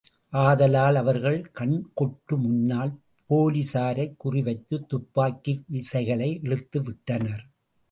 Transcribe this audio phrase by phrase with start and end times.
[0.33, 2.99] ஆதலால் அவர்கள் கண்கொட்டு முன்னால்
[3.29, 7.43] போலிஸாரைக் குறிவைத்துத் துப்பாக்கி விசைகளை இழுத்துவிட்டனர்.